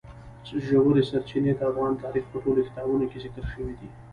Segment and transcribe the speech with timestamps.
[0.65, 3.89] ژورې سرچینې د افغان تاریخ په ټولو کتابونو کې ذکر شوي دي.